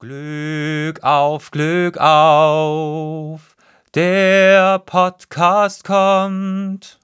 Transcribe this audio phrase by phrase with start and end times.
[0.00, 3.56] Glück auf, Glück auf,
[3.96, 7.00] der Podcast kommt.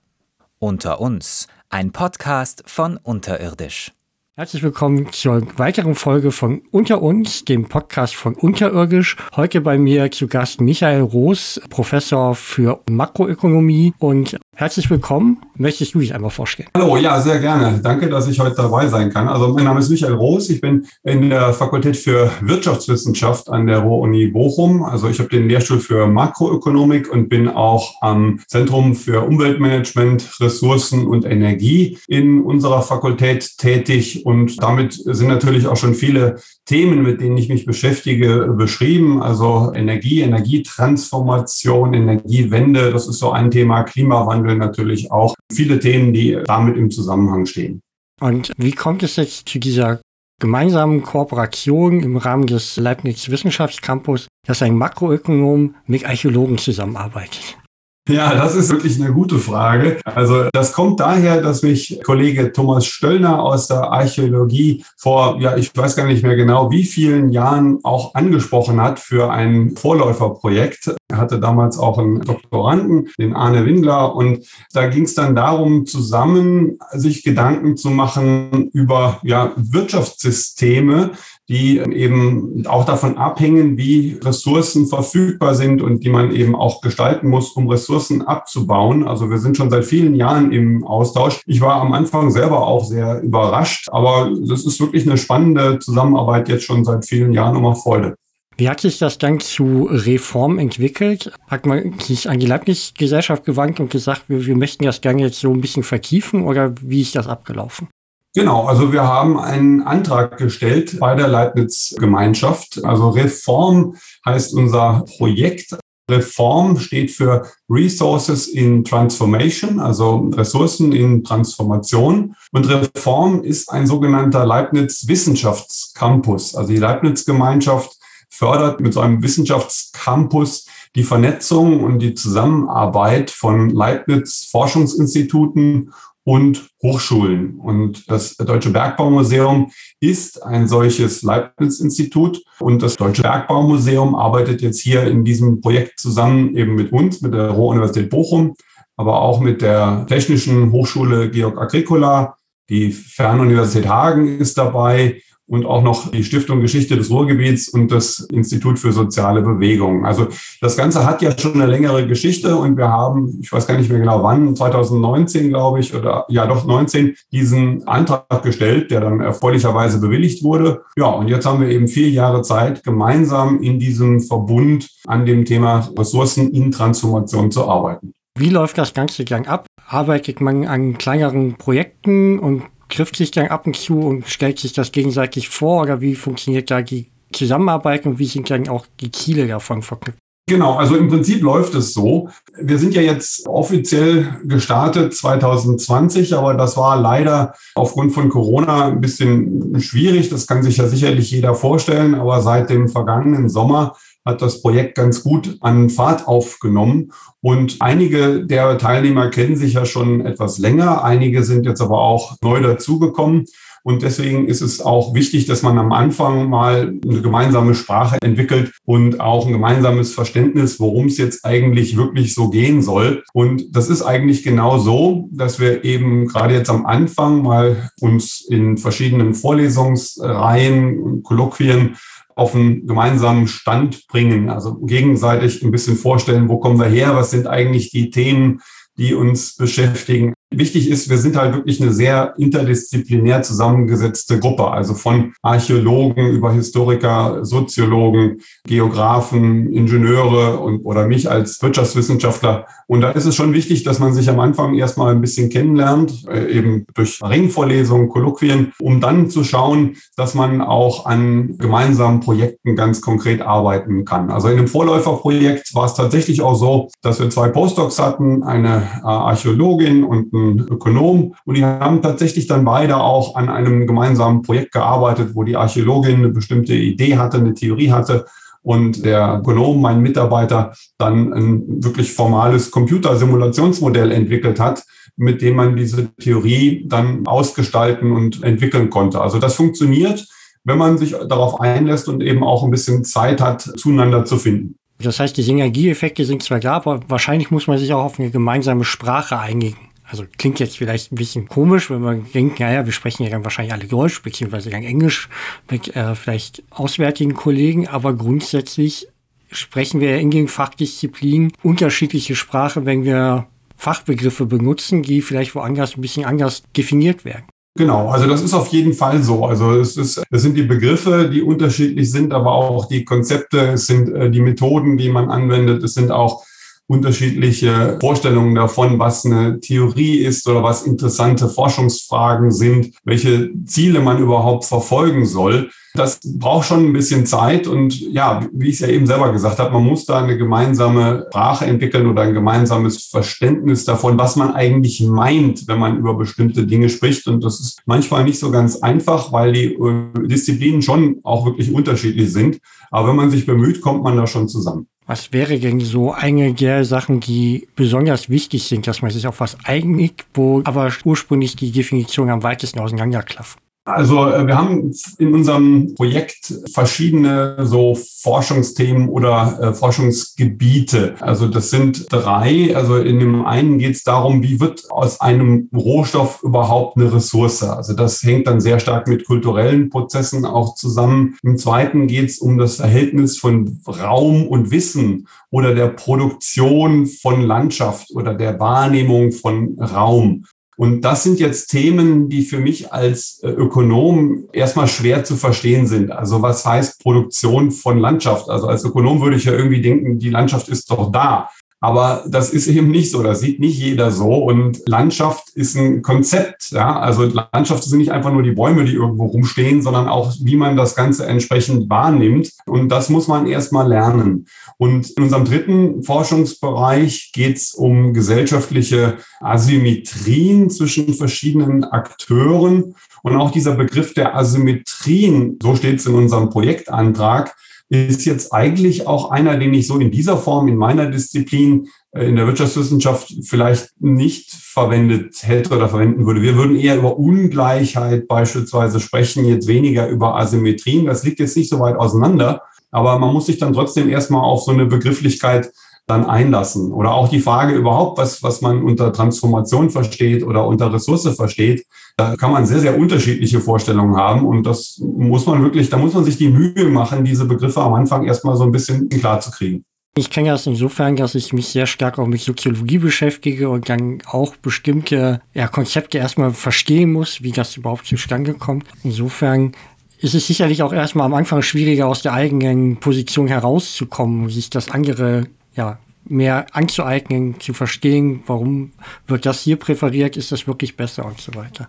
[0.60, 3.90] Unter uns, ein Podcast von Unterirdisch.
[4.36, 9.16] Herzlich willkommen zur weiteren Folge von Unter uns, dem Podcast von Unterirdisch.
[9.34, 13.92] Heute bei mir zu Gast Michael Roos, Professor für Makroökonomie.
[13.98, 15.38] Und herzlich willkommen.
[15.56, 16.68] Möchtest du dich einmal vorstellen?
[16.76, 17.80] Hallo, ja, sehr gerne.
[17.82, 19.28] Danke, dass ich heute dabei sein kann.
[19.28, 20.50] Also mein Name ist Michael Roos.
[20.50, 24.82] Ich bin in der Fakultät für Wirtschaftswissenschaft an der Ruhr-Uni Bochum.
[24.82, 31.06] Also ich habe den Lehrstuhl für Makroökonomik und bin auch am Zentrum für Umweltmanagement, Ressourcen
[31.06, 36.36] und Energie in unserer Fakultät tätig und damit sind natürlich auch schon viele
[36.66, 39.22] Themen, mit denen ich mich beschäftige, beschrieben.
[39.22, 43.82] Also Energie, Energietransformation, Energiewende, das ist so ein Thema.
[43.82, 45.34] Klimawandel natürlich auch.
[45.52, 47.80] Viele Themen, die damit im Zusammenhang stehen.
[48.20, 50.00] Und wie kommt es jetzt zu dieser
[50.40, 57.58] gemeinsamen Kooperation im Rahmen des Leibniz Wissenschaftscampus, dass ein Makroökonom mit Archäologen zusammenarbeitet?
[58.06, 59.98] Ja, das ist wirklich eine gute Frage.
[60.04, 65.74] Also das kommt daher, dass mich Kollege Thomas Stöllner aus der Archäologie vor, ja, ich
[65.74, 70.94] weiß gar nicht mehr genau, wie vielen Jahren auch angesprochen hat für ein Vorläuferprojekt.
[71.08, 75.86] Er hatte damals auch einen Doktoranden, den Arne Windler, und da ging es dann darum,
[75.86, 81.12] zusammen sich Gedanken zu machen über ja, Wirtschaftssysteme,
[81.48, 87.28] die eben auch davon abhängen, wie Ressourcen verfügbar sind und die man eben auch gestalten
[87.28, 89.06] muss, um Ressourcen abzubauen.
[89.06, 91.42] Also wir sind schon seit vielen Jahren im Austausch.
[91.46, 96.48] Ich war am Anfang selber auch sehr überrascht, aber das ist wirklich eine spannende Zusammenarbeit
[96.48, 98.14] jetzt schon seit vielen Jahren um Freude.
[98.56, 101.32] Wie hat sich das dann zu Reform entwickelt?
[101.48, 105.40] Hat man sich an die Leibniz-Gesellschaft gewandt und gesagt, wir, wir möchten das gerne jetzt
[105.40, 107.88] so ein bisschen vertiefen oder wie ist das abgelaufen?
[108.36, 112.84] Genau, also wir haben einen Antrag gestellt bei der Leibniz-Gemeinschaft.
[112.84, 113.96] Also Reform
[114.26, 115.78] heißt unser Projekt.
[116.10, 122.34] Reform steht für Resources in Transformation, also Ressourcen in Transformation.
[122.50, 126.56] Und Reform ist ein sogenannter Leibniz Wissenschaftscampus.
[126.56, 127.96] Also die Leibniz Gemeinschaft
[128.30, 135.92] fördert mit so einem Wissenschaftscampus die Vernetzung und die Zusammenarbeit von Leibniz Forschungsinstituten
[136.24, 137.60] und Hochschulen.
[137.60, 139.70] Und das Deutsche Bergbaumuseum
[140.00, 142.42] ist ein solches Leibniz-Institut.
[142.60, 147.34] Und das Deutsche Bergbaumuseum arbeitet jetzt hier in diesem Projekt zusammen eben mit uns, mit
[147.34, 148.54] der Ruhr-Universität Bochum,
[148.96, 152.36] aber auch mit der Technischen Hochschule Georg Agricola.
[152.70, 158.20] Die Fernuniversität Hagen ist dabei und auch noch die Stiftung Geschichte des Ruhrgebiets und das
[158.32, 160.06] Institut für soziale Bewegung.
[160.06, 160.28] Also
[160.60, 163.90] das Ganze hat ja schon eine längere Geschichte und wir haben, ich weiß gar nicht
[163.90, 169.20] mehr genau wann, 2019 glaube ich, oder ja doch 19, diesen Antrag gestellt, der dann
[169.20, 170.82] erfreulicherweise bewilligt wurde.
[170.96, 175.44] Ja, und jetzt haben wir eben vier Jahre Zeit, gemeinsam in diesem Verbund an dem
[175.44, 178.14] Thema Ressourcen in Transformation zu arbeiten.
[178.36, 179.66] Wie läuft das Ganze dann ab?
[179.86, 184.72] Arbeitet man an kleineren Projekten und trifft sich dann ab und zu und stellt sich
[184.72, 189.10] das gegenseitig vor oder wie funktioniert da die Zusammenarbeit und wie sind dann auch die
[189.10, 190.18] Ziele davon verknüpft?
[190.46, 192.28] Genau, also im Prinzip läuft es so.
[192.60, 199.00] Wir sind ja jetzt offiziell gestartet 2020, aber das war leider aufgrund von Corona ein
[199.00, 200.28] bisschen schwierig.
[200.28, 202.14] Das kann sich ja sicherlich jeder vorstellen.
[202.14, 207.12] Aber seit dem vergangenen Sommer hat das Projekt ganz gut an Fahrt aufgenommen.
[207.40, 211.04] Und einige der Teilnehmer kennen sich ja schon etwas länger.
[211.04, 213.46] Einige sind jetzt aber auch neu dazugekommen.
[213.86, 218.72] Und deswegen ist es auch wichtig, dass man am Anfang mal eine gemeinsame Sprache entwickelt
[218.86, 223.22] und auch ein gemeinsames Verständnis, worum es jetzt eigentlich wirklich so gehen soll.
[223.34, 228.40] Und das ist eigentlich genau so, dass wir eben gerade jetzt am Anfang mal uns
[228.40, 231.96] in verschiedenen Vorlesungsreihen und Kolloquien
[232.36, 237.30] auf einen gemeinsamen Stand bringen, also gegenseitig ein bisschen vorstellen, wo kommen wir her, was
[237.30, 238.60] sind eigentlich die Themen,
[238.96, 240.34] die uns beschäftigen.
[240.50, 246.52] Wichtig ist, wir sind halt wirklich eine sehr interdisziplinär zusammengesetzte Gruppe, also von Archäologen über
[246.52, 252.66] Historiker, Soziologen, Geografen, Ingenieure und oder mich als Wirtschaftswissenschaftler.
[252.86, 256.24] Und da ist es schon wichtig, dass man sich am Anfang erstmal ein bisschen kennenlernt,
[256.28, 262.76] äh, eben durch Ringvorlesungen, Kolloquien, um dann zu schauen, dass man auch an gemeinsamen Projekten
[262.76, 264.30] ganz konkret arbeiten kann.
[264.30, 268.82] Also in dem Vorläuferprojekt war es tatsächlich auch so, dass wir zwei Postdocs hatten, eine
[269.02, 271.34] äh, Archäologin und ein Ökonom.
[271.44, 276.16] Und die haben tatsächlich dann beide auch an einem gemeinsamen Projekt gearbeitet, wo die Archäologin
[276.16, 278.26] eine bestimmte Idee hatte, eine Theorie hatte
[278.64, 284.82] und der Ökonom, mein Mitarbeiter, dann ein wirklich formales Computersimulationsmodell entwickelt hat,
[285.16, 289.20] mit dem man diese Theorie dann ausgestalten und entwickeln konnte.
[289.20, 290.26] Also das funktioniert.
[290.64, 294.76] wenn man sich darauf einlässt und eben auch ein bisschen Zeit hat, zueinander zu finden.
[294.98, 298.30] Das heißt, die Synergieeffekte sind zwar da, aber wahrscheinlich muss man sich auch auf eine
[298.30, 299.76] gemeinsame Sprache einigen.
[300.06, 303.44] Also klingt jetzt vielleicht ein bisschen komisch, wenn man denkt, naja, wir sprechen ja dann
[303.44, 305.28] wahrscheinlich alle Deutsch, beziehungsweise dann Englisch
[305.70, 309.08] mit äh, vielleicht auswärtigen Kollegen, aber grundsätzlich
[309.50, 313.46] sprechen wir in den Fachdisziplinen unterschiedliche Sprache, wenn wir
[313.76, 317.44] Fachbegriffe benutzen, die vielleicht woanders ein bisschen anders definiert werden.
[317.76, 319.46] Genau, also das ist auf jeden Fall so.
[319.46, 323.86] Also es, ist, es sind die Begriffe, die unterschiedlich sind, aber auch die Konzepte, es
[323.86, 326.44] sind äh, die Methoden, die man anwendet, es sind auch
[326.86, 334.18] unterschiedliche Vorstellungen davon, was eine Theorie ist oder was interessante Forschungsfragen sind, welche Ziele man
[334.18, 335.70] überhaupt verfolgen soll.
[335.96, 339.60] Das braucht schon ein bisschen Zeit und ja, wie ich es ja eben selber gesagt
[339.60, 344.54] habe, man muss da eine gemeinsame Sprache entwickeln oder ein gemeinsames Verständnis davon, was man
[344.54, 347.28] eigentlich meint, wenn man über bestimmte Dinge spricht.
[347.28, 351.72] Und das ist manchmal nicht so ganz einfach, weil die äh, Disziplinen schon auch wirklich
[351.72, 352.58] unterschiedlich sind.
[352.90, 354.88] Aber wenn man sich bemüht, kommt man da schon zusammen.
[355.06, 359.40] Was wäre denn so eine der Sachen, die besonders wichtig sind, dass man sich auf
[359.40, 363.58] was einigt, wo aber ursprünglich die Definition am weitesten auseinanderklafft?
[363.86, 371.16] Also äh, wir haben in unserem Projekt verschiedene so Forschungsthemen oder äh, Forschungsgebiete.
[371.20, 372.74] Also das sind drei.
[372.74, 377.62] Also in dem einen geht es darum, wie wird aus einem Rohstoff überhaupt eine Ressource.
[377.62, 381.36] Also das hängt dann sehr stark mit kulturellen Prozessen auch zusammen.
[381.42, 387.42] Im zweiten geht es um das Verhältnis von Raum und Wissen oder der Produktion von
[387.42, 390.46] Landschaft oder der Wahrnehmung von Raum.
[390.76, 395.86] Und das sind jetzt Themen, die für mich als äh, Ökonom erstmal schwer zu verstehen
[395.86, 396.10] sind.
[396.10, 398.48] Also was heißt Produktion von Landschaft?
[398.48, 401.48] Also als Ökonom würde ich ja irgendwie denken, die Landschaft ist doch da.
[401.84, 403.22] Aber das ist eben nicht so.
[403.22, 404.36] Das sieht nicht jeder so.
[404.36, 406.70] Und Landschaft ist ein Konzept.
[406.70, 410.56] Ja, also Landschaft sind nicht einfach nur die Bäume, die irgendwo rumstehen, sondern auch, wie
[410.56, 412.52] man das Ganze entsprechend wahrnimmt.
[412.64, 414.46] Und das muss man erstmal lernen.
[414.78, 422.94] Und in unserem dritten Forschungsbereich geht es um gesellschaftliche Asymmetrien zwischen verschiedenen Akteuren.
[423.22, 427.54] Und auch dieser Begriff der Asymmetrien, so steht es in unserem Projektantrag,
[427.88, 432.28] ist jetzt eigentlich auch einer, den ich so in dieser Form in meiner Disziplin äh,
[432.28, 436.42] in der Wirtschaftswissenschaft vielleicht nicht verwendet hätte oder verwenden würde.
[436.42, 441.06] Wir würden eher über Ungleichheit beispielsweise sprechen, jetzt weniger über Asymmetrien.
[441.06, 444.62] Das liegt jetzt nicht so weit auseinander, aber man muss sich dann trotzdem erstmal auf
[444.62, 445.70] so eine Begrifflichkeit
[446.06, 446.92] dann einlassen.
[446.92, 451.86] Oder auch die Frage überhaupt, was, was man unter Transformation versteht oder unter Ressource versteht.
[452.16, 454.46] Da kann man sehr, sehr unterschiedliche Vorstellungen haben.
[454.46, 457.94] Und das muss man wirklich, da muss man sich die Mühe machen, diese Begriffe am
[457.94, 459.84] Anfang erstmal so ein bisschen klar zu kriegen.
[460.16, 464.18] Ich kenne das insofern, dass ich mich sehr stark auch mit Soziologie beschäftige und dann
[464.26, 468.84] auch bestimmte ja, Konzepte erstmal verstehen muss, wie das überhaupt zustande kommt.
[469.02, 469.72] Insofern
[470.18, 474.88] ist es sicherlich auch erstmal am Anfang schwieriger, aus der eigenen Position herauszukommen, sich das
[474.88, 478.92] andere ja, mehr anzueignen, zu verstehen, warum
[479.26, 481.88] wird das hier präferiert, ist das wirklich besser und so weiter.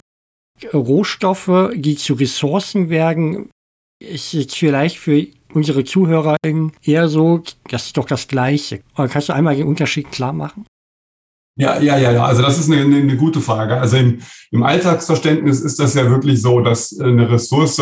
[0.74, 3.50] Rohstoffe, die zu Ressourcen werden,
[4.00, 8.82] ist jetzt vielleicht für unsere ZuhörerInnen eher so, das ist doch das Gleiche.
[8.98, 10.66] Oder kannst du einmal den Unterschied klar machen?
[11.58, 12.26] Ja, ja, ja, ja.
[12.26, 13.80] Also das ist eine, eine gute Frage.
[13.80, 14.20] Also im,
[14.52, 17.80] im Alltagsverständnis ist das ja wirklich so, dass eine Ressource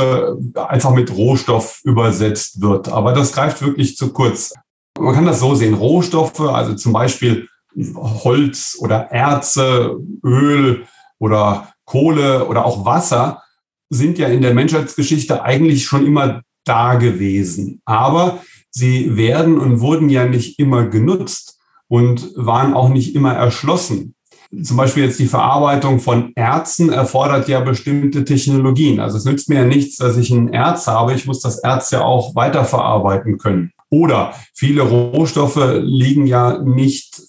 [0.55, 2.89] einfach mit Rohstoff übersetzt wird.
[2.89, 4.53] Aber das greift wirklich zu kurz.
[4.99, 5.73] Man kann das so sehen.
[5.73, 7.47] Rohstoffe, also zum Beispiel
[7.95, 10.85] Holz oder Erze, Öl
[11.17, 13.43] oder Kohle oder auch Wasser,
[13.91, 17.81] sind ja in der Menschheitsgeschichte eigentlich schon immer da gewesen.
[17.85, 18.39] Aber
[18.71, 24.15] sie werden und wurden ja nicht immer genutzt und waren auch nicht immer erschlossen.
[24.63, 28.99] Zum Beispiel jetzt die Verarbeitung von Erzen erfordert ja bestimmte Technologien.
[28.99, 31.13] Also es nützt mir ja nichts, dass ich ein Erz habe.
[31.13, 33.71] Ich muss das Erz ja auch weiterverarbeiten können.
[33.91, 37.21] Oder viele Rohstoffe liegen ja nicht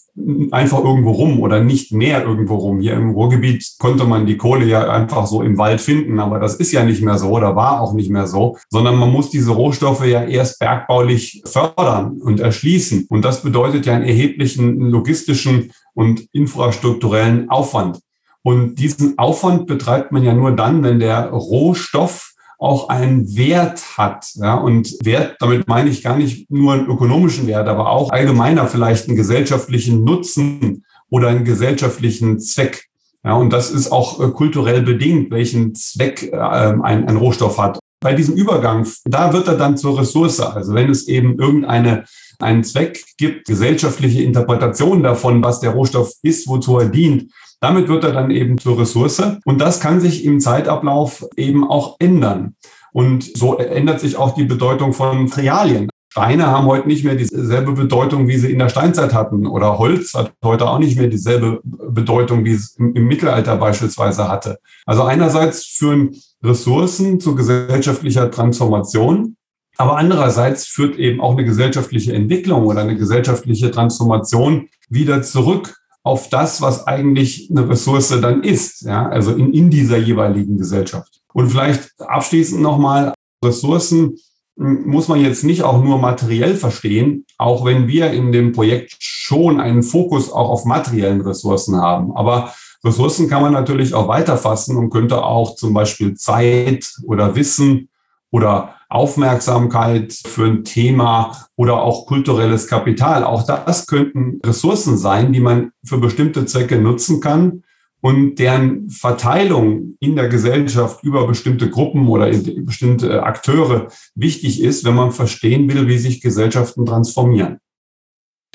[0.53, 2.81] einfach irgendwo rum oder nicht mehr irgendwo rum.
[2.81, 6.55] Hier im Ruhrgebiet konnte man die Kohle ja einfach so im Wald finden, aber das
[6.55, 9.51] ist ja nicht mehr so oder war auch nicht mehr so, sondern man muss diese
[9.51, 13.07] Rohstoffe ja erst bergbaulich fördern und erschließen.
[13.09, 17.99] Und das bedeutet ja einen erheblichen logistischen und infrastrukturellen Aufwand.
[18.43, 22.34] Und diesen Aufwand betreibt man ja nur dann, wenn der Rohstoff
[22.65, 24.27] auch einen Wert hat.
[24.35, 28.67] Ja, und Wert, damit meine ich gar nicht nur einen ökonomischen Wert, aber auch allgemeiner
[28.67, 32.89] vielleicht einen gesellschaftlichen Nutzen oder einen gesellschaftlichen Zweck.
[33.25, 37.79] Ja, und das ist auch äh, kulturell bedingt, welchen Zweck äh, ein, ein Rohstoff hat.
[38.01, 40.41] Bei diesem Übergang, da wird er dann zur Ressource.
[40.41, 42.05] Also wenn es eben irgendeine
[42.39, 47.31] einen Zweck gibt, gesellschaftliche Interpretation davon, was der Rohstoff ist, wozu er dient,
[47.65, 49.23] damit wird er dann eben zur Ressource.
[49.47, 52.57] Und das kann sich im Zeitablauf eben auch ändern.
[52.93, 55.89] Und so ändert sich auch die Bedeutung von Materialien.
[56.11, 59.47] Steine haben heute nicht mehr dieselbe Bedeutung, wie sie in der Steinzeit hatten.
[59.47, 64.59] Oder Holz hat heute auch nicht mehr dieselbe Bedeutung, wie es im, Mittelalter beispielsweise hatte.
[64.85, 69.37] Also einerseits führen Ressourcen zu gesellschaftlicher Transformation,
[69.79, 76.29] aber andererseits führt eben auch eine gesellschaftliche Entwicklung oder eine gesellschaftliche Transformation wieder zurück auf
[76.29, 81.23] das, was eigentlich eine Ressource dann ist, ja, also in, in dieser jeweiligen Gesellschaft.
[81.33, 84.17] Und vielleicht abschließend nochmal, Ressourcen
[84.57, 89.61] muss man jetzt nicht auch nur materiell verstehen, auch wenn wir in dem Projekt schon
[89.61, 92.15] einen Fokus auch auf materiellen Ressourcen haben.
[92.15, 92.53] Aber
[92.85, 97.89] Ressourcen kann man natürlich auch weiterfassen und könnte auch zum Beispiel Zeit oder Wissen
[98.31, 103.25] oder Aufmerksamkeit für ein Thema oder auch kulturelles Kapital.
[103.25, 107.65] Auch das könnten Ressourcen sein, die man für bestimmte Zwecke nutzen kann
[108.01, 114.95] und deren Verteilung in der Gesellschaft über bestimmte Gruppen oder bestimmte Akteure wichtig ist, wenn
[114.95, 117.59] man verstehen will, wie sich Gesellschaften transformieren.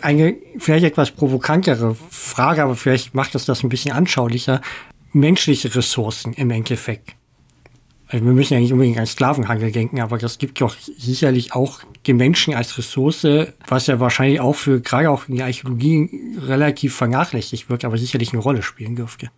[0.02, 4.62] Eine vielleicht etwas provokantere Frage, aber vielleicht macht es das ein bisschen anschaulicher.
[5.12, 7.19] Menschliche Ressourcen im Endeffekt.
[8.12, 11.82] Also wir müssen ja nicht unbedingt an Sklavenhandel denken, aber das gibt doch sicherlich auch
[12.08, 13.28] den Menschen als Ressource,
[13.68, 16.10] was ja wahrscheinlich auch für gerade auch in der Archäologie
[16.44, 19.30] relativ vernachlässigt wird, aber sicherlich eine Rolle spielen dürfte.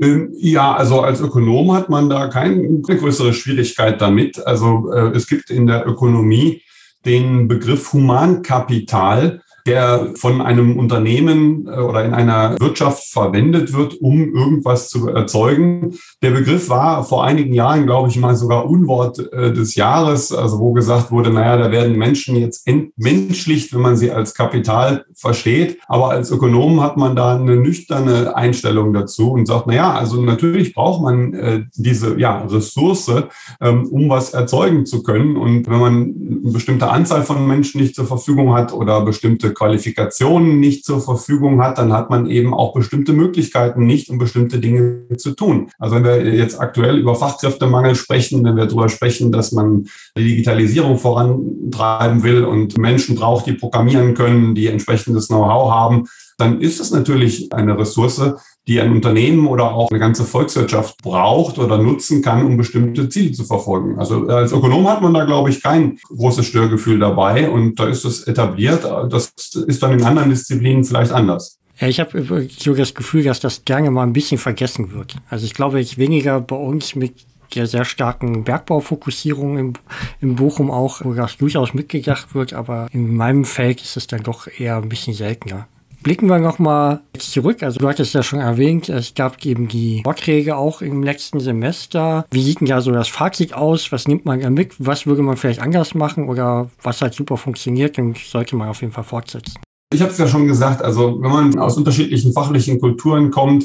[0.00, 4.44] Ähm, ja, also als Ökonom hat man da keine größere Schwierigkeit damit.
[4.46, 6.62] Also äh, es gibt in der Ökonomie
[7.04, 14.34] den Begriff Humankapital, der von einem Unternehmen äh, oder in einer Wirtschaft verwendet wird, um
[14.34, 15.94] irgendwas zu erzeugen.
[16.22, 20.58] Der Begriff war vor einigen Jahren, glaube ich, mal sogar Unwort äh, des Jahres, also
[20.58, 25.78] wo gesagt wurde, naja, da werden Menschen jetzt entmenschlicht, wenn man sie als Kapital versteht.
[25.86, 30.74] Aber als Ökonom hat man da eine nüchterne Einstellung dazu und sagt, naja, also natürlich
[30.74, 33.10] braucht man äh, diese ja, Ressource,
[33.62, 35.36] ähm, um was erzeugen zu können.
[35.36, 40.60] Und wenn man eine bestimmte Anzahl von Menschen nicht zur Verfügung hat oder bestimmte Qualifikationen
[40.60, 45.06] nicht zur Verfügung hat, dann hat man eben auch bestimmte Möglichkeiten nicht, um bestimmte Dinge
[45.16, 45.70] zu tun.
[45.78, 50.24] Also wenn wir jetzt aktuell über Fachkräftemangel sprechen, wenn wir darüber sprechen, dass man die
[50.24, 56.04] Digitalisierung vorantreiben will und Menschen braucht, die programmieren können, die entsprechendes Know-how haben,
[56.36, 58.34] dann ist es natürlich eine Ressource,
[58.66, 63.32] die ein Unternehmen oder auch eine ganze Volkswirtschaft braucht oder nutzen kann, um bestimmte Ziele
[63.32, 63.98] zu verfolgen.
[63.98, 68.04] Also als Ökonom hat man da, glaube ich, kein großes Störgefühl dabei und da ist
[68.04, 68.84] es etabliert.
[69.10, 69.32] Das
[69.66, 71.58] ist dann in anderen Disziplinen vielleicht anders.
[71.80, 75.16] Ich habe so das Gefühl, dass das gerne mal ein bisschen vergessen wird.
[75.28, 79.72] Also ich glaube, ich weniger bei uns mit der sehr starken Bergbaufokussierung im,
[80.20, 84.22] im Bochum auch, wo das durchaus mitgedacht wird, aber in meinem Feld ist es dann
[84.22, 85.68] doch eher ein bisschen seltener.
[86.04, 87.62] Blicken wir nochmal zurück.
[87.62, 92.26] Also du hattest ja schon erwähnt, es gab eben die Vorträge auch im letzten Semester.
[92.30, 93.90] Wie sieht denn da so das Fazit aus?
[93.90, 94.74] Was nimmt man da mit?
[94.78, 98.82] Was würde man vielleicht anders machen oder was hat super funktioniert und sollte man auf
[98.82, 99.54] jeden Fall fortsetzen?
[99.94, 103.64] Ich habe es ja schon gesagt, also wenn man aus unterschiedlichen fachlichen Kulturen kommt,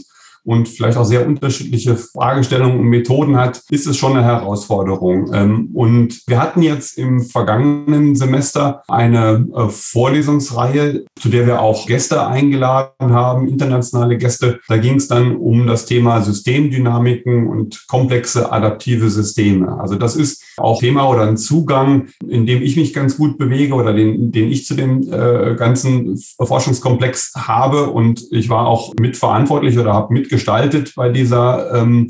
[0.50, 5.32] und vielleicht auch sehr unterschiedliche Fragestellungen und Methoden hat, ist es schon eine Herausforderung.
[5.32, 11.86] Ähm, und wir hatten jetzt im vergangenen Semester eine äh, Vorlesungsreihe, zu der wir auch
[11.86, 14.60] Gäste eingeladen haben, internationale Gäste.
[14.68, 19.80] Da ging es dann um das Thema Systemdynamiken und komplexe adaptive Systeme.
[19.80, 23.76] Also das ist auch Thema oder ein Zugang, in dem ich mich ganz gut bewege
[23.76, 27.92] oder den, den ich zu dem äh, ganzen Forschungskomplex habe.
[27.92, 32.10] Und ich war auch mitverantwortlich oder habe mitgestaltet gestaltet bei dieser ähm,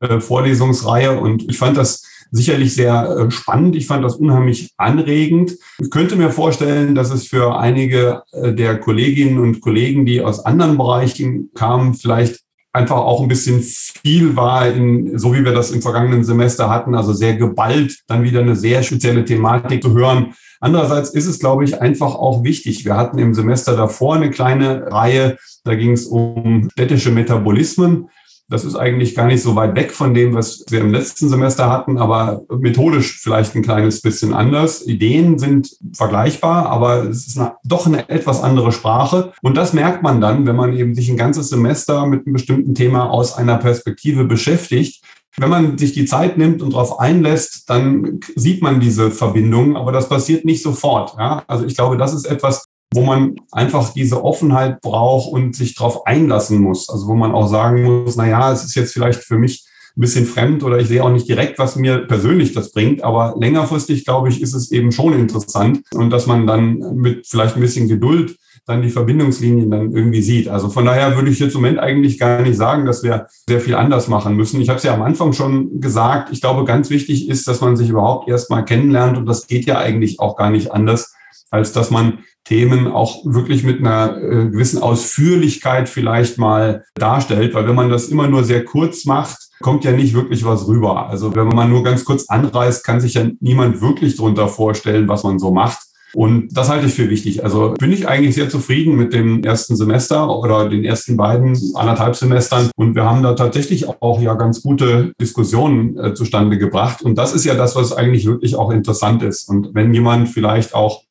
[0.00, 3.76] äh, Vorlesungsreihe und ich fand das sicherlich sehr äh, spannend.
[3.76, 5.52] Ich fand das unheimlich anregend.
[5.80, 10.44] Ich könnte mir vorstellen, dass es für einige äh, der Kolleginnen und Kollegen, die aus
[10.44, 12.40] anderen Bereichen kamen, vielleicht
[12.72, 16.94] einfach auch ein bisschen viel war, in, so wie wir das im vergangenen Semester hatten,
[16.94, 20.34] also sehr geballt, dann wieder eine sehr spezielle Thematik zu hören.
[20.60, 22.84] Andererseits ist es, glaube ich, einfach auch wichtig.
[22.84, 28.08] Wir hatten im Semester davor eine kleine Reihe, da ging es um städtische Metabolismen.
[28.50, 31.70] Das ist eigentlich gar nicht so weit weg von dem, was wir im letzten Semester
[31.70, 34.86] hatten, aber methodisch vielleicht ein kleines bisschen anders.
[34.86, 39.32] Ideen sind vergleichbar, aber es ist eine, doch eine etwas andere Sprache.
[39.42, 42.74] Und das merkt man dann, wenn man eben sich ein ganzes Semester mit einem bestimmten
[42.74, 45.04] Thema aus einer Perspektive beschäftigt.
[45.38, 49.92] Wenn man sich die Zeit nimmt und darauf einlässt, dann sieht man diese Verbindung, aber
[49.92, 51.14] das passiert nicht sofort.
[51.18, 51.44] Ja?
[51.46, 56.06] Also ich glaube, das ist etwas, wo man einfach diese Offenheit braucht und sich darauf
[56.06, 56.88] einlassen muss.
[56.88, 59.64] Also wo man auch sagen muss, na ja, es ist jetzt vielleicht für mich
[59.96, 63.02] ein bisschen fremd oder ich sehe auch nicht direkt, was mir persönlich das bringt.
[63.04, 67.56] Aber längerfristig, glaube ich, ist es eben schon interessant und dass man dann mit vielleicht
[67.56, 68.36] ein bisschen Geduld
[68.68, 70.48] dann die Verbindungslinien dann irgendwie sieht.
[70.48, 73.60] Also von daher würde ich jetzt im Moment eigentlich gar nicht sagen, dass wir sehr
[73.60, 74.60] viel anders machen müssen.
[74.60, 76.30] Ich habe es ja am Anfang schon gesagt.
[76.32, 79.16] Ich glaube, ganz wichtig ist, dass man sich überhaupt erstmal kennenlernt.
[79.16, 81.14] Und das geht ja eigentlich auch gar nicht anders,
[81.50, 87.54] als dass man Themen auch wirklich mit einer äh, gewissen Ausführlichkeit vielleicht mal darstellt.
[87.54, 91.08] Weil wenn man das immer nur sehr kurz macht, kommt ja nicht wirklich was rüber.
[91.08, 95.24] Also wenn man nur ganz kurz anreißt, kann sich ja niemand wirklich darunter vorstellen, was
[95.24, 95.78] man so macht.
[96.14, 97.44] Und das halte ich für wichtig.
[97.44, 102.16] Also bin ich eigentlich sehr zufrieden mit dem ersten Semester oder den ersten beiden anderthalb
[102.16, 102.70] Semestern.
[102.76, 107.02] Und wir haben da tatsächlich auch ja ganz gute Diskussionen äh, zustande gebracht.
[107.02, 109.48] Und das ist ja das, was eigentlich wirklich auch interessant ist.
[109.48, 111.02] Und wenn jemand vielleicht auch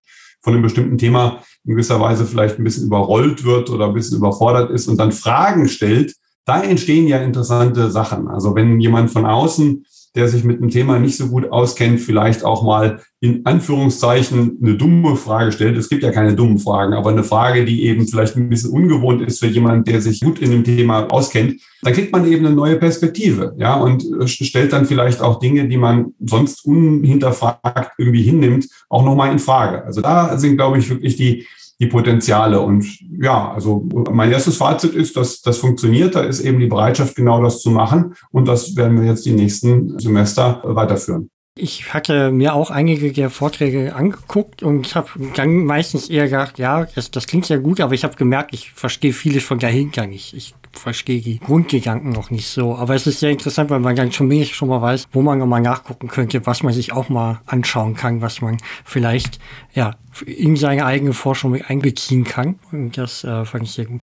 [0.42, 4.18] von einem bestimmten Thema in gewisser Weise vielleicht ein bisschen überrollt wird oder ein bisschen
[4.18, 8.30] überfordert ist und dann Fragen stellt, da entstehen ja interessante Sachen.
[8.30, 9.86] Also wenn jemand von außen,
[10.18, 14.76] der sich mit dem Thema nicht so gut auskennt, vielleicht auch mal in Anführungszeichen eine
[14.76, 15.78] dumme Frage stellt.
[15.78, 19.22] Es gibt ja keine dummen Fragen, aber eine Frage, die eben vielleicht ein bisschen ungewohnt
[19.22, 22.56] ist für jemanden, der sich gut in dem Thema auskennt, dann kriegt man eben eine
[22.56, 28.68] neue Perspektive, ja, und stellt dann vielleicht auch Dinge, die man sonst unhinterfragt irgendwie hinnimmt,
[28.90, 29.86] auch nochmal in Frage.
[29.86, 31.46] Also da sind, glaube ich, wirklich die,
[31.80, 32.60] die Potenziale.
[32.60, 32.86] Und
[33.22, 36.16] ja, also mein erstes Fazit ist, dass das funktioniert.
[36.16, 38.16] Da ist eben die Bereitschaft, genau das zu machen.
[38.32, 41.30] Und das werden wir jetzt die nächsten Semester weiterführen.
[41.60, 46.86] Ich hatte mir auch einige der Vorträge angeguckt und habe dann meistens eher gedacht, ja,
[46.94, 50.36] das, das klingt ja gut, aber ich habe gemerkt, ich verstehe vieles von dahinter nicht.
[50.36, 52.76] Ich verstehe die Grundgedanken noch nicht so.
[52.76, 55.40] Aber es ist sehr interessant, weil man dann schon wenig schon mal weiß, wo man
[55.40, 59.40] nochmal nachgucken könnte, was man sich auch mal anschauen kann, was man vielleicht
[59.74, 62.60] ja in seine eigene Forschung mit einbeziehen kann.
[62.72, 64.00] Und das äh, fand ich sehr gut.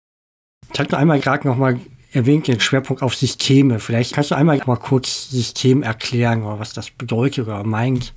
[0.72, 1.78] Ich hatte einmal gerade nochmal
[2.14, 3.80] erwähnt den Schwerpunkt auf Systeme.
[3.80, 8.14] Vielleicht kannst du einmal mal kurz System erklären oder was das bedeutet oder meint.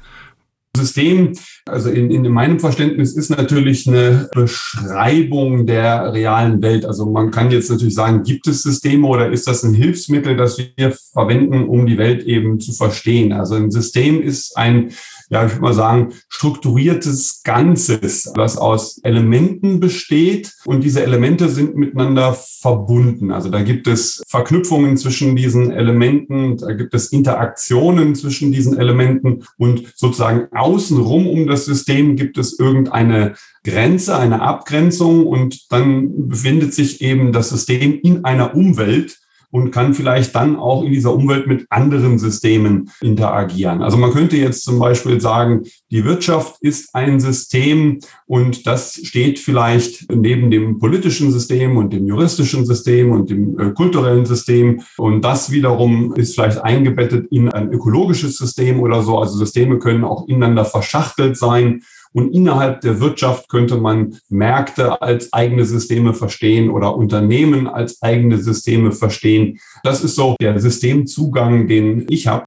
[0.78, 1.34] System,
[1.66, 6.86] also in, in meinem Verständnis, ist natürlich eine Beschreibung der realen Welt.
[6.86, 10.58] Also man kann jetzt natürlich sagen, gibt es Systeme oder ist das ein Hilfsmittel, das
[10.58, 13.34] wir verwenden, um die Welt eben zu verstehen?
[13.34, 14.92] Also ein System ist ein
[15.30, 20.54] ja, ich würde mal sagen, strukturiertes Ganzes, das aus Elementen besteht.
[20.66, 23.32] Und diese Elemente sind miteinander verbunden.
[23.32, 29.44] Also da gibt es Verknüpfungen zwischen diesen Elementen, da gibt es Interaktionen zwischen diesen Elementen.
[29.58, 35.28] Und sozusagen außenrum um das System gibt es irgendeine Grenze, eine Abgrenzung.
[35.28, 39.20] Und dann befindet sich eben das System in einer Umwelt,
[39.58, 43.82] und kann vielleicht dann auch in dieser Umwelt mit anderen Systemen interagieren.
[43.82, 49.40] Also man könnte jetzt zum Beispiel sagen, die Wirtschaft ist ein System und das steht
[49.40, 54.82] vielleicht neben dem politischen System und dem juristischen System und dem äh, kulturellen System.
[54.98, 59.18] Und das wiederum ist vielleicht eingebettet in ein ökologisches System oder so.
[59.18, 61.82] Also Systeme können auch ineinander verschachtelt sein.
[62.14, 68.38] Und innerhalb der Wirtschaft könnte man Märkte als eigene Systeme verstehen oder Unternehmen als eigene
[68.38, 69.60] Systeme verstehen.
[69.84, 72.46] Das ist so der Systemzugang, den ich habe.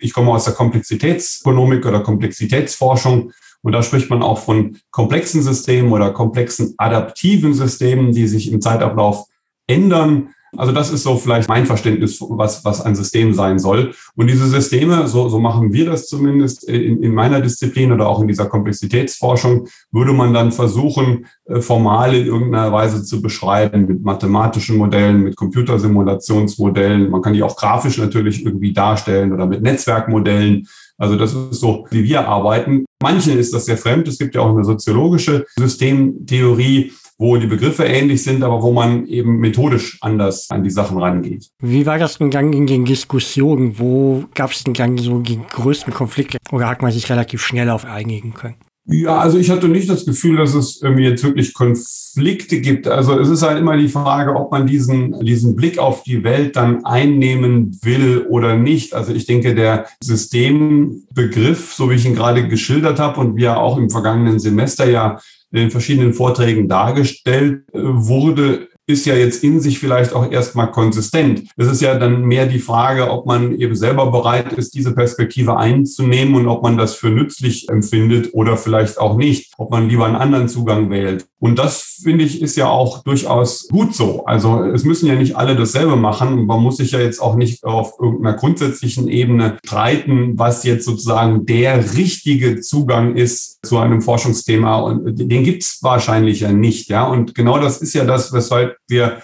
[0.00, 3.32] Ich komme aus der Komplexitätsökonomik oder Komplexitätsforschung.
[3.62, 8.60] Und da spricht man auch von komplexen Systemen oder komplexen adaptiven Systemen, die sich im
[8.60, 9.24] Zeitablauf
[9.66, 10.34] ändern.
[10.56, 13.92] Also das ist so vielleicht mein Verständnis, was, was ein System sein soll.
[14.16, 18.20] Und diese Systeme, so, so machen wir das zumindest in, in meiner Disziplin oder auch
[18.20, 24.02] in dieser Komplexitätsforschung, würde man dann versuchen, äh, formal in irgendeiner Weise zu beschreiben mit
[24.02, 27.10] mathematischen Modellen, mit Computersimulationsmodellen.
[27.10, 30.66] Man kann die auch grafisch natürlich irgendwie darstellen oder mit Netzwerkmodellen.
[30.96, 32.84] Also das ist so, wie wir arbeiten.
[33.00, 34.08] Manchen ist das sehr fremd.
[34.08, 39.06] Es gibt ja auch eine soziologische Systemtheorie, wo die Begriffe ähnlich sind, aber wo man
[39.06, 41.50] eben methodisch anders an die Sachen rangeht.
[41.60, 43.78] Wie war das denn dann in den Diskussionen?
[43.78, 47.70] Wo gab es denn dann so die größten Konflikte oder hat man sich relativ schnell
[47.70, 48.56] auf einigen können?
[48.90, 52.88] Ja, also ich hatte nicht das Gefühl, dass es irgendwie jetzt wirklich Konflikte gibt.
[52.88, 56.56] Also es ist halt immer die Frage, ob man diesen, diesen Blick auf die Welt
[56.56, 58.94] dann einnehmen will oder nicht.
[58.94, 63.60] Also ich denke, der Systembegriff, so wie ich ihn gerade geschildert habe und wie er
[63.60, 65.18] auch im vergangenen Semester ja
[65.50, 70.70] in den verschiedenen Vorträgen dargestellt äh, wurde, ist ja jetzt in sich vielleicht auch erstmal
[70.70, 71.44] konsistent.
[71.58, 75.58] Es ist ja dann mehr die Frage, ob man eben selber bereit ist, diese Perspektive
[75.58, 80.06] einzunehmen und ob man das für nützlich empfindet oder vielleicht auch nicht, ob man lieber
[80.06, 81.26] einen anderen Zugang wählt.
[81.40, 84.24] Und das finde ich ist ja auch durchaus gut so.
[84.24, 86.46] Also es müssen ja nicht alle dasselbe machen.
[86.46, 91.46] Man muss sich ja jetzt auch nicht auf irgendeiner grundsätzlichen Ebene streiten, was jetzt sozusagen
[91.46, 94.80] der richtige Zugang ist zu einem Forschungsthema.
[94.80, 96.88] Und den gibt es wahrscheinlich ja nicht.
[96.88, 99.22] Ja, und genau das ist ja das, weshalb wir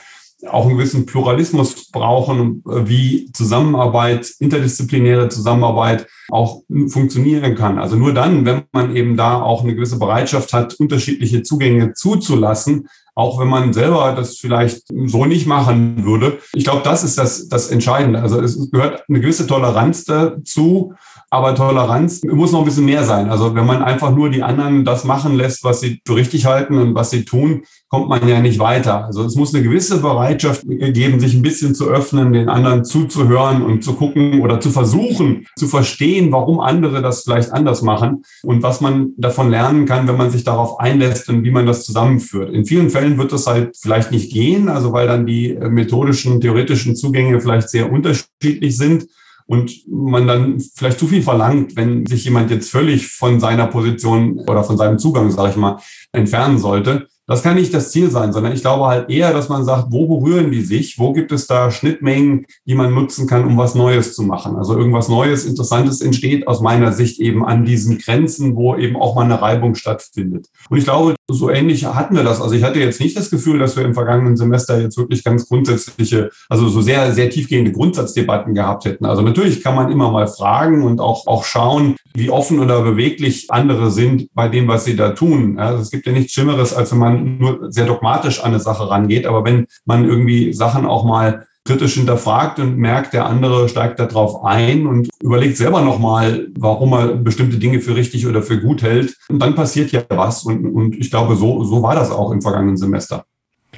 [0.48, 7.78] auch einen gewissen Pluralismus brauchen, wie Zusammenarbeit, interdisziplinäre Zusammenarbeit auch funktionieren kann.
[7.78, 12.88] Also nur dann, wenn man eben da auch eine gewisse Bereitschaft hat, unterschiedliche Zugänge zuzulassen,
[13.14, 16.38] auch wenn man selber das vielleicht so nicht machen würde.
[16.52, 18.20] Ich glaube, das ist das, das Entscheidende.
[18.20, 20.94] Also es gehört eine gewisse Toleranz dazu,
[21.34, 23.28] aber Toleranz muss noch ein bisschen mehr sein.
[23.28, 26.78] Also wenn man einfach nur die anderen das machen lässt, was sie für richtig halten
[26.78, 29.04] und was sie tun, kommt man ja nicht weiter.
[29.04, 33.62] Also es muss eine gewisse Bereitschaft geben, sich ein bisschen zu öffnen, den anderen zuzuhören
[33.62, 38.62] und zu gucken oder zu versuchen, zu verstehen, warum andere das vielleicht anders machen und
[38.62, 42.52] was man davon lernen kann, wenn man sich darauf einlässt und wie man das zusammenführt.
[42.52, 46.96] In vielen Fällen wird das halt vielleicht nicht gehen, also weil dann die methodischen, theoretischen
[46.96, 49.06] Zugänge vielleicht sehr unterschiedlich sind
[49.46, 54.38] und man dann vielleicht zu viel verlangt, wenn sich jemand jetzt völlig von seiner Position
[54.46, 55.78] oder von seinem Zugang, sage ich mal,
[56.12, 57.08] entfernen sollte.
[57.26, 60.06] Das kann nicht das Ziel sein, sondern ich glaube halt eher, dass man sagt, wo
[60.06, 60.98] berühren die sich?
[60.98, 64.56] Wo gibt es da Schnittmengen, die man nutzen kann, um was Neues zu machen?
[64.56, 69.14] Also irgendwas Neues, Interessantes entsteht aus meiner Sicht eben an diesen Grenzen, wo eben auch
[69.14, 70.48] mal eine Reibung stattfindet.
[70.68, 72.42] Und ich glaube, so ähnlich hatten wir das.
[72.42, 75.48] Also ich hatte jetzt nicht das Gefühl, dass wir im vergangenen Semester jetzt wirklich ganz
[75.48, 79.06] grundsätzliche, also so sehr, sehr tiefgehende Grundsatzdebatten gehabt hätten.
[79.06, 83.50] Also natürlich kann man immer mal fragen und auch, auch schauen, wie offen oder beweglich
[83.50, 85.58] andere sind bei dem, was sie da tun.
[85.58, 88.88] Also es gibt ja nichts Schlimmeres, als wenn man nur sehr dogmatisch an eine Sache
[88.88, 89.26] rangeht.
[89.26, 94.44] Aber wenn man irgendwie Sachen auch mal kritisch hinterfragt und merkt, der andere steigt darauf
[94.44, 99.16] ein und überlegt selber nochmal, warum er bestimmte Dinge für richtig oder für gut hält.
[99.28, 100.44] Und dann passiert ja was.
[100.44, 103.24] Und, und ich glaube, so, so war das auch im vergangenen Semester.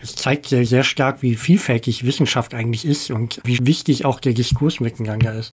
[0.03, 4.35] Es zeigt sehr, sehr stark, wie vielfältig Wissenschaft eigentlich ist und wie wichtig auch der
[4.35, 5.53] Diskurs miteinander ist.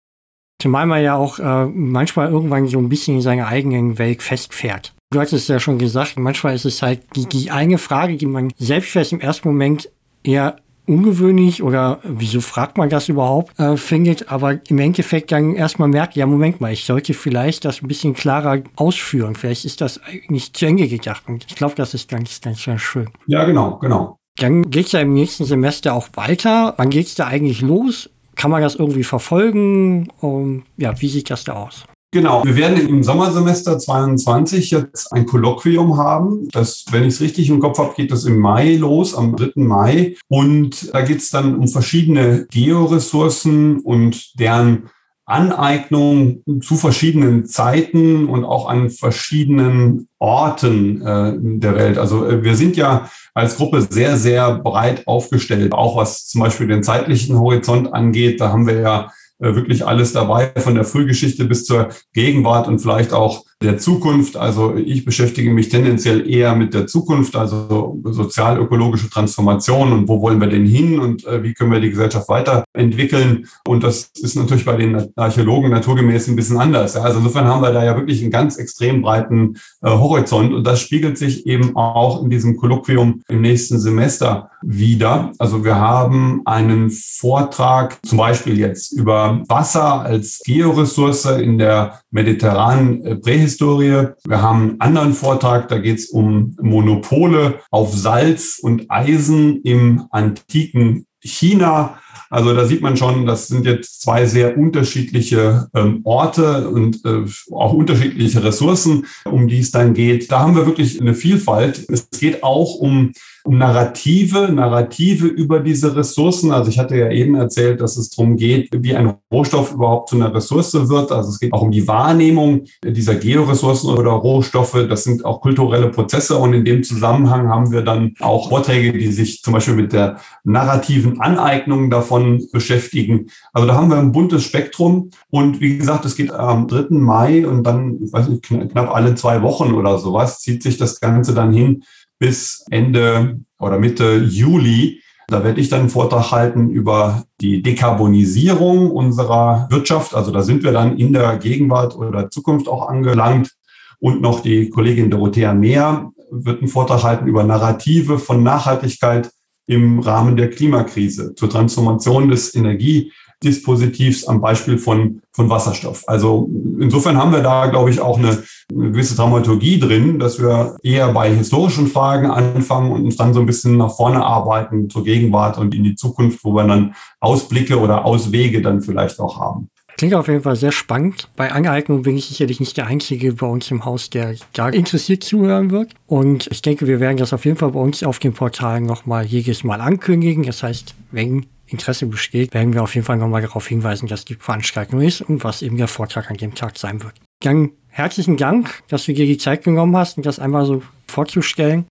[0.60, 4.92] Zumal man ja auch äh, manchmal irgendwann so ein bisschen in seiner eigenen Welt festfährt.
[5.10, 8.26] Du hattest es ja schon gesagt, manchmal ist es halt die, die eine Frage, die
[8.26, 9.90] man selbst vielleicht im ersten Moment
[10.22, 15.88] eher ungewöhnlich oder wieso fragt man das überhaupt, äh, findet, aber im Endeffekt dann erstmal
[15.88, 19.34] merkt, ja, Moment mal, ich sollte vielleicht das ein bisschen klarer ausführen.
[19.34, 21.22] Vielleicht ist das nicht zu Ende gedacht.
[21.26, 23.08] Und ich glaube, das ist ganz, ganz, ganz schön.
[23.26, 24.16] Ja, genau, genau.
[24.36, 26.74] Dann geht es ja im nächsten Semester auch weiter.
[26.76, 28.10] Wann geht es da eigentlich los?
[28.36, 30.08] Kann man das irgendwie verfolgen?
[30.20, 31.84] Um, ja, wie sieht das da aus?
[32.10, 36.48] Genau, wir werden im Sommersemester 22 jetzt ein Kolloquium haben.
[36.52, 39.52] Das, wenn ich es richtig im Kopf habe, geht das im Mai los, am 3.
[39.56, 40.16] Mai.
[40.26, 44.88] Und da geht es dann um verschiedene Georessourcen und deren
[45.26, 51.98] Aneignung zu verschiedenen Zeiten und auch an verschiedenen Orten äh, der Welt.
[51.98, 56.68] Also äh, wir sind ja als Gruppe sehr, sehr breit aufgestellt, auch was zum Beispiel
[56.68, 58.40] den zeitlichen Horizont angeht.
[58.40, 63.12] Da haben wir ja wirklich alles dabei, von der Frühgeschichte bis zur Gegenwart und vielleicht
[63.12, 64.36] auch der Zukunft.
[64.36, 70.40] Also ich beschäftige mich tendenziell eher mit der Zukunft, also sozial-ökologische Transformation und wo wollen
[70.40, 73.46] wir denn hin und äh, wie können wir die Gesellschaft weiterentwickeln.
[73.66, 76.96] Und das ist natürlich bei den Archäologen naturgemäß ein bisschen anders.
[76.96, 80.80] Also insofern haben wir da ja wirklich einen ganz extrem breiten äh, Horizont und das
[80.80, 85.32] spiegelt sich eben auch in diesem Kolloquium im nächsten Semester wieder.
[85.38, 93.04] Also wir haben einen Vortrag zum Beispiel jetzt über Wasser als Georessource in der mediterranen
[93.04, 93.16] äh,
[93.48, 94.08] Prähistorie.
[94.26, 100.04] Wir haben einen anderen Vortrag, da geht es um Monopole auf Salz und Eisen im
[100.10, 101.98] antiken China.
[102.28, 107.24] Also da sieht man schon, das sind jetzt zwei sehr unterschiedliche ähm, Orte und äh,
[107.50, 110.30] auch unterschiedliche Ressourcen, um die es dann geht.
[110.30, 111.86] Da haben wir wirklich eine Vielfalt.
[111.88, 113.12] Es geht auch um
[113.46, 116.52] Narrative, Narrative über diese Ressourcen.
[116.52, 120.16] Also ich hatte ja eben erzählt, dass es darum geht, wie ein Rohstoff überhaupt zu
[120.16, 121.12] einer Ressource wird.
[121.12, 124.86] Also es geht auch um die Wahrnehmung dieser Georessourcen oder Rohstoffe.
[124.88, 126.36] Das sind auch kulturelle Prozesse.
[126.36, 130.18] Und in dem Zusammenhang haben wir dann auch Vorträge, die sich zum Beispiel mit der
[130.44, 133.26] narrativen Aneignung davon beschäftigen.
[133.52, 135.10] Also da haben wir ein buntes Spektrum.
[135.30, 136.86] Und wie gesagt, es geht am 3.
[136.90, 141.00] Mai und dann, ich weiß nicht, knapp alle zwei Wochen oder sowas, zieht sich das
[141.00, 141.82] Ganze dann hin
[142.18, 145.02] bis Ende oder Mitte Juli.
[145.28, 150.14] Da werde ich dann einen Vortrag halten über die Dekarbonisierung unserer Wirtschaft.
[150.14, 153.52] Also da sind wir dann in der Gegenwart oder Zukunft auch angelangt.
[154.00, 159.30] Und noch die Kollegin Dorothea Mehr wird einen Vortrag halten über Narrative von Nachhaltigkeit
[159.66, 166.04] im Rahmen der Klimakrise zur Transformation des Energie Dispositivs am Beispiel von, von Wasserstoff.
[166.06, 170.76] Also insofern haben wir da, glaube ich, auch eine, eine gewisse Dramaturgie drin, dass wir
[170.82, 175.04] eher bei historischen Fragen anfangen und uns dann so ein bisschen nach vorne arbeiten zur
[175.04, 179.68] Gegenwart und in die Zukunft, wo wir dann Ausblicke oder Auswege dann vielleicht auch haben.
[179.98, 181.28] Klingt auf jeden Fall sehr spannend.
[181.34, 185.24] Bei Aneignung bin ich sicherlich nicht der Einzige bei uns im Haus, der da interessiert
[185.24, 185.90] zuhören wird.
[186.06, 189.26] Und ich denke, wir werden das auf jeden Fall bei uns auf den Portalen nochmal
[189.26, 190.44] jedes Mal ankündigen.
[190.44, 194.34] Das heißt, wenn Interesse besteht, werden wir auf jeden Fall nochmal darauf hinweisen, dass die
[194.34, 197.14] Veranstaltung ist und was eben der Vortrag an dem Tag sein wird.
[197.40, 201.86] Dann herzlichen Dank, dass du dir die Zeit genommen hast und das einmal so vorzustellen.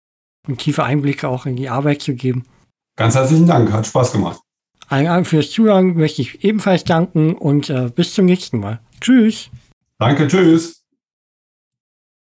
[0.47, 2.45] und tiefe Einblicke auch in die Arbeit zu geben.
[2.97, 4.39] Ganz herzlichen Dank, hat Spaß gemacht.
[4.87, 8.79] Allen Dank fürs Zuhören möchte ich ebenfalls danken und äh, bis zum nächsten Mal.
[9.01, 9.49] Tschüss.
[9.99, 10.76] Danke, tschüss.